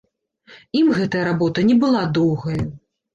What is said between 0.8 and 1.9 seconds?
гэтая работа не